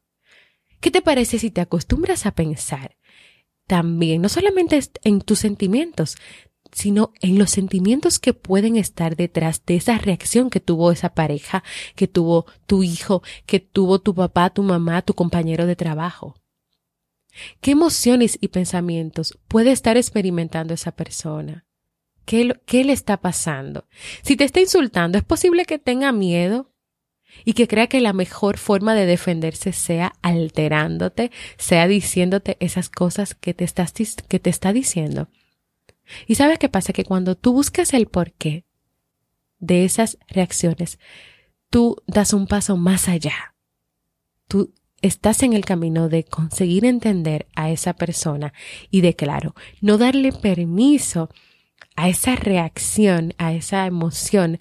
¿Qué 0.81 0.93
te 0.93 1.03
parece 1.03 1.41
si 1.41 1.51
te 1.51 1.61
acostumbras 1.61 2.27
a 2.27 2.31
pensar 2.31 2.97
también, 3.67 4.23
no 4.23 4.29
solamente 4.29 4.79
en 5.03 5.21
tus 5.21 5.41
sentimientos, 5.41 6.17
sino 6.71 7.13
en 7.21 7.39
los 7.39 7.51
sentimientos 7.51 8.21
que 8.21 8.35
pueden 8.35 8.77
estar 8.77 9.17
detrás 9.17 9.67
de 9.67 9.75
esa 9.77 9.99
reacción 9.99 10.49
que 10.49 10.61
tuvo 10.61 10.93
esa 10.93 11.13
pareja, 11.13 11.65
que 11.97 12.07
tuvo 12.07 12.47
tu 12.67 12.85
hijo, 12.85 13.25
que 13.47 13.59
tuvo 13.59 13.99
tu 13.99 14.15
papá, 14.15 14.51
tu 14.51 14.63
mamá, 14.63 15.03
tu 15.03 15.15
compañero 15.15 15.67
de 15.67 15.75
trabajo? 15.75 16.37
¿Qué 17.61 17.73
emociones 17.73 18.39
y 18.41 18.49
pensamientos 18.49 19.39
puede 19.49 19.73
estar 19.73 19.97
experimentando 19.97 20.75
esa 20.75 20.93
persona? 20.93 21.67
¿Qué, 22.25 22.85
le 22.85 22.93
está 22.93 23.17
pasando? 23.19 23.87
Si 24.23 24.37
te 24.37 24.45
está 24.45 24.61
insultando, 24.61 25.19
es 25.19 25.25
posible 25.25 25.65
que 25.65 25.79
tenga 25.79 26.13
miedo 26.13 26.73
y 27.45 27.55
que 27.55 27.67
crea 27.67 27.89
que 27.89 28.01
la 28.01 28.13
mejor 28.13 28.59
forma 28.59 28.95
de 28.95 29.07
defenderse 29.07 29.73
sea 29.73 30.13
alterándote, 30.23 31.31
sea 31.57 31.89
diciéndote 31.89 32.57
esas 32.61 32.89
cosas 32.89 33.35
que 33.35 33.55
te, 33.55 33.65
estás, 33.65 33.93
que 33.93 34.39
te 34.39 34.51
está 34.51 34.73
diciendo. 34.73 35.29
Y 36.27 36.35
sabes 36.35 36.59
qué 36.59 36.69
pasa? 36.69 36.93
Que 36.93 37.05
cuando 37.05 37.37
tú 37.37 37.53
buscas 37.53 37.95
el 37.95 38.07
porqué 38.07 38.65
de 39.59 39.85
esas 39.85 40.19
reacciones, 40.29 40.99
tú 41.71 41.97
das 42.07 42.33
un 42.33 42.47
paso 42.47 42.77
más 42.77 43.09
allá. 43.09 43.55
Tú 44.47 44.75
estás 45.03 45.43
en 45.43 45.53
el 45.53 45.65
camino 45.65 46.09
de 46.09 46.25
conseguir 46.25 46.85
entender 46.85 47.47
a 47.55 47.71
esa 47.71 47.93
persona 47.95 48.55
y 48.91 49.01
de, 49.01 49.15
claro, 49.15 49.55
no 49.81 49.99
darle 49.99 50.33
permiso 50.33 51.29
a 51.97 52.09
esa 52.09 52.37
reacción, 52.37 53.35
a 53.39 53.53
esa 53.53 53.87
emoción, 53.87 54.61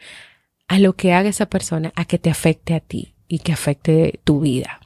a 0.68 0.80
lo 0.80 0.94
que 0.94 1.14
haga 1.14 1.30
esa 1.30 1.48
persona, 1.48 1.94
a 1.96 2.06
que 2.06 2.18
te 2.18 2.30
afecte 2.30 2.74
a 2.74 2.80
ti 2.80 3.16
y 3.28 3.40
que 3.40 3.54
afecte 3.54 4.20
tu 4.24 4.42
vida. 4.42 4.82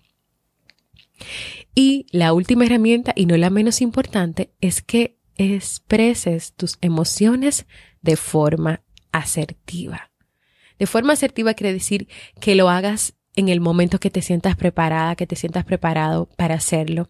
Y 1.74 2.06
la 2.12 2.34
última 2.34 2.66
herramienta, 2.66 3.14
y 3.16 3.26
no 3.26 3.36
la 3.38 3.50
menos 3.50 3.82
importante, 3.82 4.52
es 4.62 4.82
que 4.82 5.18
expreses 5.38 6.54
tus 6.54 6.78
emociones 6.82 7.66
de 8.02 8.16
forma 8.16 8.84
asertiva. 9.12 10.12
De 10.78 10.88
forma 10.88 11.14
asertiva 11.14 11.54
quiere 11.54 11.74
decir 11.74 12.08
que 12.40 12.56
lo 12.56 12.70
hagas 12.70 13.15
en 13.36 13.50
el 13.50 13.60
momento 13.60 14.00
que 14.00 14.10
te 14.10 14.22
sientas 14.22 14.56
preparada, 14.56 15.16
que 15.16 15.28
te 15.28 15.36
sientas 15.36 15.66
preparado 15.66 16.28
para 16.38 16.56
hacerlo. 16.56 17.10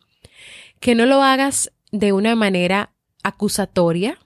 Que 0.79 0.95
no 0.95 1.05
lo 1.05 1.21
hagas 1.21 1.71
de 1.91 2.13
una 2.13 2.35
manera 2.35 2.93
acusatoria, 3.23 4.19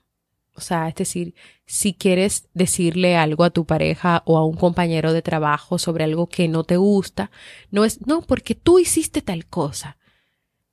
o 0.54 0.60
sea, 0.60 0.88
es 0.88 0.94
decir, 0.94 1.34
si 1.64 1.94
quieres 1.94 2.48
decirle 2.52 3.16
algo 3.16 3.44
a 3.44 3.50
tu 3.50 3.64
pareja 3.64 4.22
o 4.26 4.36
a 4.36 4.44
un 4.44 4.56
compañero 4.56 5.12
de 5.12 5.22
trabajo 5.22 5.78
sobre 5.78 6.04
algo 6.04 6.28
que 6.28 6.48
no 6.48 6.64
te 6.64 6.76
gusta, 6.76 7.30
no 7.70 7.84
es, 7.84 8.06
no, 8.06 8.22
porque 8.22 8.54
tú 8.54 8.78
hiciste 8.78 9.22
tal 9.22 9.46
cosa. 9.46 9.96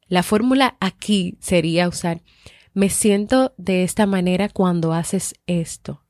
La 0.08 0.24
fórmula 0.24 0.76
aquí 0.80 1.38
sería 1.40 1.88
usar, 1.88 2.22
me 2.74 2.90
siento 2.90 3.54
de 3.58 3.84
esta 3.84 4.06
manera 4.06 4.50
cuando 4.50 4.94
haces 4.94 5.36
esto. 5.46 6.07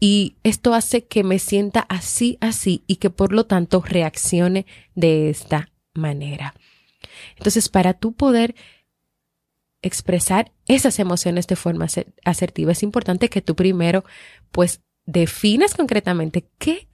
Y 0.00 0.36
esto 0.44 0.74
hace 0.74 1.04
que 1.06 1.24
me 1.24 1.38
sienta 1.38 1.80
así, 1.80 2.38
así, 2.40 2.84
y 2.86 2.96
que 2.96 3.10
por 3.10 3.32
lo 3.32 3.46
tanto 3.46 3.80
reaccione 3.80 4.66
de 4.94 5.30
esta 5.30 5.72
manera. 5.94 6.54
Entonces, 7.36 7.68
para 7.68 7.94
tú 7.94 8.12
poder 8.12 8.54
expresar 9.82 10.52
esas 10.66 10.98
emociones 10.98 11.46
de 11.46 11.56
forma 11.56 11.86
asertiva, 12.24 12.72
es 12.72 12.82
importante 12.82 13.28
que 13.28 13.42
tú 13.42 13.54
primero, 13.56 14.04
pues, 14.50 14.82
definas 15.06 15.74
concretamente 15.74 16.48
qué, 16.58 16.88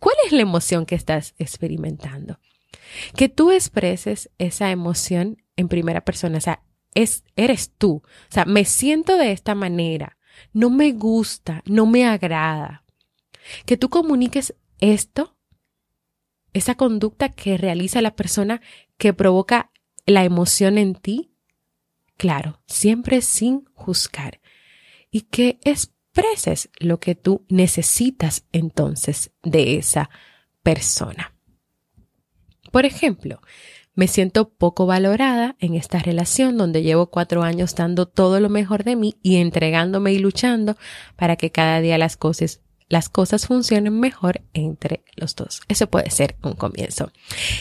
cuál 0.00 0.16
es 0.26 0.32
la 0.32 0.42
emoción 0.42 0.86
que 0.86 0.94
estás 0.94 1.34
experimentando. 1.38 2.40
Que 3.16 3.28
tú 3.28 3.50
expreses 3.50 4.30
esa 4.38 4.70
emoción 4.70 5.42
en 5.56 5.68
primera 5.68 6.00
persona, 6.02 6.38
o 6.38 6.40
sea, 6.40 6.62
es, 6.94 7.24
eres 7.36 7.72
tú. 7.76 8.02
O 8.04 8.32
sea, 8.32 8.44
me 8.44 8.64
siento 8.64 9.16
de 9.16 9.32
esta 9.32 9.54
manera, 9.54 10.18
no 10.52 10.70
me 10.70 10.92
gusta, 10.92 11.62
no 11.66 11.86
me 11.86 12.06
agrada. 12.06 12.84
Que 13.66 13.76
tú 13.76 13.88
comuniques 13.88 14.54
esto, 14.80 15.36
esa 16.52 16.74
conducta 16.74 17.30
que 17.30 17.56
realiza 17.56 18.02
la 18.02 18.14
persona 18.14 18.60
que 18.98 19.12
provoca 19.12 19.70
la 20.06 20.24
emoción 20.24 20.78
en 20.78 20.94
ti, 20.94 21.32
claro, 22.16 22.62
siempre 22.66 23.22
sin 23.22 23.64
juzgar, 23.74 24.40
y 25.10 25.22
que 25.22 25.58
expreses 25.64 26.70
lo 26.78 27.00
que 27.00 27.14
tú 27.14 27.44
necesitas 27.48 28.44
entonces 28.52 29.32
de 29.42 29.76
esa 29.76 30.10
persona. 30.62 31.34
Por 32.70 32.86
ejemplo, 32.86 33.40
me 33.94 34.08
siento 34.08 34.48
poco 34.48 34.86
valorada 34.86 35.56
en 35.58 35.74
esta 35.74 35.98
relación 35.98 36.56
donde 36.56 36.82
llevo 36.82 37.06
cuatro 37.06 37.42
años 37.42 37.74
dando 37.74 38.06
todo 38.06 38.40
lo 38.40 38.48
mejor 38.48 38.84
de 38.84 38.96
mí 38.96 39.16
y 39.22 39.36
entregándome 39.36 40.12
y 40.12 40.18
luchando 40.18 40.76
para 41.16 41.36
que 41.36 41.50
cada 41.50 41.80
día 41.80 41.98
las 41.98 42.16
cosas 42.16 42.60
las 42.92 43.08
cosas 43.08 43.46
funcionen 43.46 43.98
mejor 43.98 44.42
entre 44.52 45.02
los 45.16 45.34
dos. 45.34 45.62
Eso 45.66 45.86
puede 45.86 46.10
ser 46.10 46.36
un 46.42 46.52
comienzo. 46.52 47.10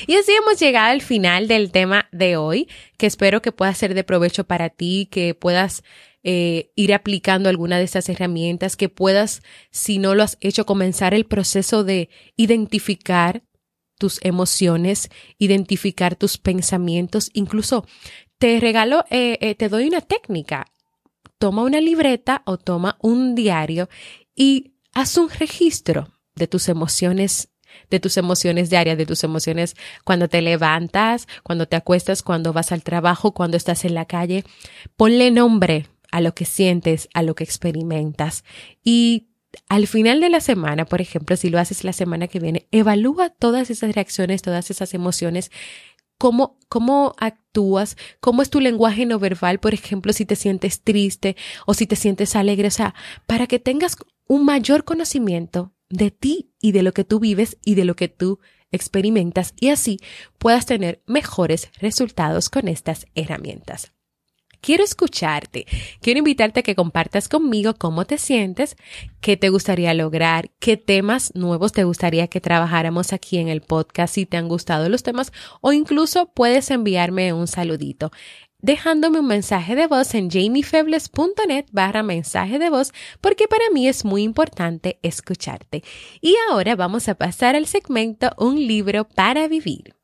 Y 0.05 0.15
así 0.15 0.33
hemos 0.33 0.59
llegado 0.59 0.91
al 0.91 1.01
final 1.01 1.47
del 1.47 1.71
tema 1.71 2.09
de 2.11 2.35
hoy, 2.35 2.67
que 2.97 3.05
espero 3.05 3.41
que 3.41 3.53
pueda 3.53 3.73
ser 3.73 3.93
de 3.93 4.03
provecho 4.03 4.43
para 4.43 4.69
ti, 4.69 5.07
que 5.09 5.33
puedas 5.33 5.83
eh, 6.23 6.71
ir 6.75 6.93
aplicando 6.93 7.47
alguna 7.47 7.77
de 7.77 7.85
estas 7.85 8.09
herramientas, 8.09 8.75
que 8.75 8.89
puedas, 8.89 9.41
si 9.69 9.99
no 9.99 10.15
lo 10.15 10.23
has 10.23 10.37
hecho, 10.41 10.65
comenzar 10.65 11.13
el 11.13 11.25
proceso 11.25 11.85
de 11.85 12.09
identificar 12.35 13.41
tus 14.01 14.19
emociones, 14.23 15.09
identificar 15.37 16.15
tus 16.15 16.39
pensamientos, 16.39 17.29
incluso 17.33 17.85
te 18.39 18.59
regalo, 18.59 19.05
eh, 19.11 19.37
eh, 19.41 19.53
te 19.53 19.69
doy 19.69 19.87
una 19.87 20.01
técnica. 20.01 20.65
Toma 21.37 21.61
una 21.61 21.79
libreta 21.79 22.41
o 22.45 22.57
toma 22.57 22.97
un 22.99 23.35
diario 23.35 23.89
y 24.35 24.73
haz 24.91 25.17
un 25.17 25.29
registro 25.29 26.07
de 26.35 26.47
tus 26.47 26.67
emociones 26.67 27.49
de 27.89 27.99
tus 27.99 28.17
emociones 28.17 28.69
diarias, 28.69 28.97
de 28.97 29.05
tus 29.05 29.23
emociones 29.23 29.75
cuando 30.03 30.27
te 30.27 30.41
levantas, 30.41 31.27
cuando 31.43 31.67
te 31.67 31.77
acuestas, 31.77 32.21
cuando 32.21 32.51
vas 32.51 32.71
al 32.71 32.83
trabajo, 32.83 33.33
cuando 33.33 33.55
estás 33.55 33.85
en 33.85 33.93
la 33.93 34.05
calle. 34.05 34.43
Ponle 34.97 35.31
nombre 35.31 35.87
a 36.11 36.19
lo 36.19 36.33
que 36.33 36.43
sientes, 36.45 37.07
a 37.13 37.21
lo 37.21 37.33
que 37.33 37.45
experimentas. 37.45 38.43
Y 38.83 39.30
al 39.69 39.87
final 39.87 40.21
de 40.21 40.29
la 40.29 40.41
semana, 40.41 40.85
por 40.85 41.01
ejemplo, 41.01 41.35
si 41.35 41.49
lo 41.49 41.59
haces 41.59 41.83
la 41.83 41.93
semana 41.93 42.27
que 42.27 42.39
viene, 42.39 42.67
evalúa 42.71 43.29
todas 43.29 43.69
esas 43.69 43.93
reacciones, 43.93 44.41
todas 44.41 44.69
esas 44.69 44.93
emociones. 44.93 45.51
Cómo, 46.17 46.59
cómo 46.69 47.15
actúas, 47.17 47.97
cómo 48.19 48.43
es 48.43 48.51
tu 48.51 48.59
lenguaje 48.59 49.07
no 49.07 49.17
verbal, 49.17 49.59
por 49.59 49.73
ejemplo, 49.73 50.13
si 50.13 50.25
te 50.25 50.35
sientes 50.35 50.81
triste 50.81 51.35
o 51.65 51.73
si 51.73 51.87
te 51.87 51.95
sientes 51.95 52.35
alegre, 52.35 52.67
o 52.67 52.71
sea, 52.71 52.93
para 53.25 53.47
que 53.47 53.57
tengas 53.57 53.97
un 54.27 54.45
mayor 54.45 54.83
conocimiento 54.83 55.73
de 55.89 56.11
ti 56.11 56.53
y 56.61 56.73
de 56.73 56.83
lo 56.83 56.93
que 56.93 57.03
tú 57.03 57.19
vives 57.19 57.57
y 57.65 57.73
de 57.73 57.85
lo 57.85 57.95
que 57.95 58.07
tú 58.07 58.39
experimentas 58.71 59.53
y 59.59 59.69
así 59.69 59.99
puedas 60.37 60.65
tener 60.65 61.01
mejores 61.07 61.71
resultados 61.79 62.49
con 62.49 62.67
estas 62.67 63.05
herramientas. 63.15 63.91
Quiero 64.61 64.83
escucharte, 64.83 65.65
quiero 66.01 66.19
invitarte 66.19 66.59
a 66.59 66.63
que 66.63 66.75
compartas 66.75 67.27
conmigo 67.27 67.73
cómo 67.73 68.05
te 68.05 68.19
sientes, 68.19 68.75
qué 69.19 69.35
te 69.35 69.49
gustaría 69.49 69.93
lograr, 69.95 70.51
qué 70.59 70.77
temas 70.77 71.33
nuevos 71.33 71.71
te 71.71 71.83
gustaría 71.83 72.27
que 72.27 72.41
trabajáramos 72.41 73.11
aquí 73.11 73.39
en 73.39 73.47
el 73.47 73.61
podcast, 73.61 74.13
si 74.13 74.27
te 74.27 74.37
han 74.37 74.47
gustado 74.47 74.87
los 74.87 75.01
temas 75.01 75.33
o 75.61 75.73
incluso 75.73 76.27
puedes 76.27 76.69
enviarme 76.69 77.33
un 77.33 77.47
saludito 77.47 78.11
dejándome 78.61 79.19
un 79.19 79.27
mensaje 79.27 79.75
de 79.75 79.87
voz 79.87 80.13
en 80.13 80.29
jamiefebles.net 80.29 81.65
barra 81.71 82.03
mensaje 82.03 82.59
de 82.59 82.69
voz 82.69 82.91
porque 83.19 83.47
para 83.47 83.69
mí 83.73 83.87
es 83.87 84.05
muy 84.05 84.23
importante 84.23 84.99
escucharte. 85.01 85.83
Y 86.21 86.35
ahora 86.49 86.75
vamos 86.75 87.09
a 87.09 87.15
pasar 87.15 87.55
al 87.55 87.65
segmento 87.65 88.31
Un 88.37 88.55
libro 88.55 89.05
para 89.05 89.47
vivir. 89.47 90.00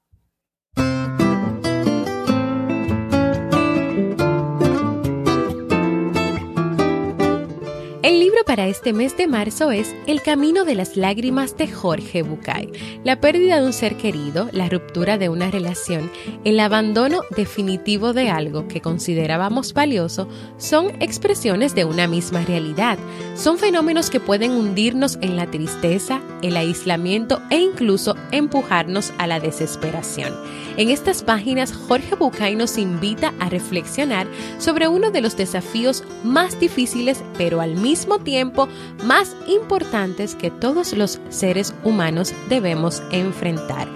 El 8.08 8.22
libro 8.22 8.38
para 8.46 8.67
este 8.67 8.93
mes 8.93 9.17
de 9.17 9.28
marzo 9.28 9.70
es 9.70 9.93
El 10.06 10.22
Camino 10.22 10.63
de 10.63 10.76
las 10.76 10.96
Lágrimas 10.96 11.58
de 11.58 11.67
Jorge 11.67 12.22
Bucay. 12.22 12.72
La 13.04 13.20
pérdida 13.20 13.60
de 13.60 13.65
un 13.65 13.74
ser 13.74 13.98
querido, 13.98 14.48
la 14.54 14.70
ruptura 14.70 15.17
de 15.17 15.28
una 15.28 15.52
relación, 15.52 16.10
el 16.46 16.58
abandono 16.62 17.24
definitivo 17.36 18.13
de 18.13 18.30
algo 18.30 18.70
que 18.70 18.80
considerábamos 18.80 19.74
valioso 19.74 20.30
son 20.56 20.91
expresiones 21.02 21.76
de 21.76 21.84
una 21.84 22.08
misma 22.08 22.46
realidad. 22.46 22.98
Son 23.36 23.58
fenómenos 23.58 24.10
que 24.10 24.22
pueden 24.22 24.52
hundirnos 24.52 25.17
en 25.20 25.36
la 25.36 25.52
tristeza, 25.52 26.22
el 26.41 26.56
aislamiento 26.56 27.41
e 27.50 27.58
incluso 27.58 28.15
empujarnos 28.32 29.12
a 29.17 29.28
la 29.28 29.41
desesperación. 29.41 30.34
En 30.78 30.92
estas 30.92 31.24
páginas, 31.24 31.74
Jorge 31.74 32.13
Bucay 32.16 32.56
nos 32.56 32.78
invita 32.78 33.34
a 33.40 33.50
reflexionar 33.50 34.28
sobre 34.60 34.88
uno 34.88 35.10
de 35.10 35.22
los 35.22 35.36
desafíos 35.36 36.04
más 36.24 36.60
difíciles, 36.60 37.24
pero 37.36 37.62
al 37.62 37.76
mismo 37.76 38.20
tiempo 38.20 38.70
más 39.04 39.36
importantes 39.48 40.36
que 40.36 40.52
todos 40.52 40.94
los 40.94 41.20
seres 41.30 41.74
humanos 41.84 42.32
debemos 42.48 43.02
enfrentar, 43.12 43.88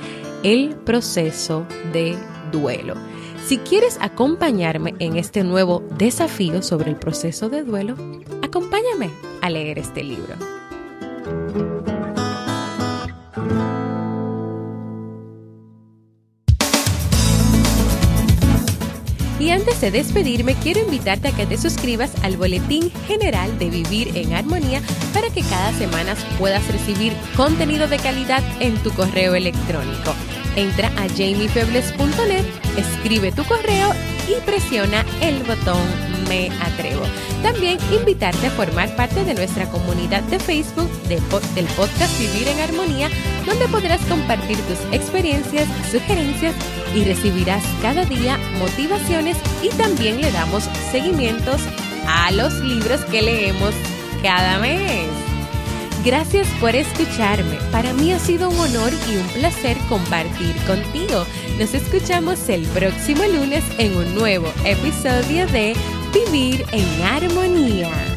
el 0.42 0.76
proceso 0.76 1.68
de 1.94 2.18
duelo. 2.52 2.96
Si 3.46 3.60
quieres 3.60 4.00
acompañarme 4.02 4.96
en 4.98 5.18
este 5.18 5.44
nuevo 5.44 5.84
desafío 6.00 6.64
sobre 6.64 6.90
el 6.90 6.96
proceso 6.96 7.48
de 7.48 7.64
duelo, 7.64 7.96
acompáñame 8.42 9.12
a 9.42 9.52
leer 9.52 9.78
este 9.78 10.04
libro. 10.04 10.34
Y 19.42 19.50
antes 19.50 19.82
de 19.82 19.90
despedirme, 19.90 20.54
quiero 20.54 20.82
invitarte 20.82 21.30
a 21.30 21.32
que 21.32 21.48
te 21.48 21.58
suscribas 21.58 22.12
al 22.22 22.38
Boletín 22.38 22.92
General 23.08 23.58
de 23.58 23.72
Vivir 23.72 24.16
en 24.16 24.34
Armonía 24.34 24.84
para 25.16 25.32
que 25.32 25.42
cada 25.42 25.74
semana 25.74 26.16
puedas 26.38 26.66
recibir 26.68 27.12
contenido 27.36 27.88
de 27.88 27.98
calidad 27.98 28.44
en 28.60 28.76
tu 28.84 28.92
correo 28.92 29.34
electrónico. 29.34 30.14
Entra 30.56 30.90
a 30.90 31.10
jamiefebles.net, 31.10 32.46
escribe 32.78 33.32
tu 33.32 33.44
correo 33.46 33.92
y 34.30 34.40
presiona 34.46 35.04
el 35.22 35.42
botón 35.42 35.82
Me 36.30 36.52
Atrevo. 36.62 37.08
También 37.44 37.80
invitarte 37.92 38.48
a 38.48 38.52
formar 38.52 38.96
parte 38.96 39.24
de 39.24 39.34
nuestra 39.34 39.70
comunidad 39.70 40.22
de 40.24 40.40
Facebook 40.40 40.90
del 41.08 41.66
podcast 41.76 42.20
Vivir 42.20 42.48
en 42.48 42.60
Armonía, 42.60 43.10
donde 43.46 43.68
podrás 43.68 44.02
compartir 44.06 44.58
tus 44.58 44.80
experiencias, 44.92 45.68
sugerencias 45.92 46.54
y 46.96 47.04
recibirás 47.04 47.64
cada 47.82 48.06
día 48.06 48.38
motivaciones 48.60 49.38
y 49.64 49.70
también 49.70 50.22
le 50.22 50.32
damos 50.32 50.64
seguimientos 50.92 51.62
a 52.08 52.32
los 52.32 52.54
libros 52.62 53.02
que 53.06 53.22
leemos 53.22 53.74
cada 54.22 54.60
mes. 54.60 55.08
Gracias 56.04 56.48
por 56.60 56.76
escucharme. 56.76 57.58
Para 57.72 57.94
mí 57.94 58.12
ha 58.12 58.18
sido 58.18 58.50
un 58.50 58.60
honor 58.60 58.92
y 59.12 59.18
un 59.18 59.28
placer 59.30 59.78
compartir 59.88 60.56
contigo. 60.66 61.26
Nos 61.60 61.76
escuchamos 61.76 62.50
el 62.50 62.64
próximo 62.68 63.24
lunes 63.26 63.64
en 63.78 63.96
un 63.96 64.16
nuevo 64.16 64.48
episodio 64.66 65.46
de 65.48 65.76
Vivir 66.14 66.66
en 66.74 67.02
Armonía. 67.04 68.11